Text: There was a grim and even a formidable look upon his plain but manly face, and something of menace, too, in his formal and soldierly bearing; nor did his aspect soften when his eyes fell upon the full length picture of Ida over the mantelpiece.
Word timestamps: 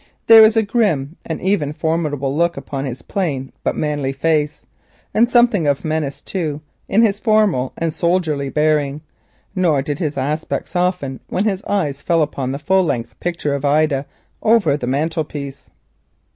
There 0.25 0.41
was 0.41 0.57
a 0.57 0.63
grim 0.63 1.15
and 1.27 1.39
even 1.39 1.69
a 1.69 1.73
formidable 1.73 2.35
look 2.35 2.57
upon 2.57 2.85
his 2.85 3.03
plain 3.03 3.53
but 3.63 3.75
manly 3.75 4.11
face, 4.11 4.65
and 5.13 5.29
something 5.29 5.67
of 5.67 5.85
menace, 5.85 6.23
too, 6.23 6.61
in 6.89 7.03
his 7.03 7.19
formal 7.19 7.71
and 7.77 7.93
soldierly 7.93 8.49
bearing; 8.49 9.01
nor 9.53 9.83
did 9.83 9.99
his 9.99 10.17
aspect 10.17 10.67
soften 10.69 11.19
when 11.27 11.43
his 11.43 11.63
eyes 11.65 12.01
fell 12.01 12.23
upon 12.23 12.51
the 12.51 12.57
full 12.57 12.81
length 12.83 13.19
picture 13.19 13.53
of 13.53 13.63
Ida 13.63 14.07
over 14.41 14.75
the 14.75 14.87
mantelpiece. 14.87 15.69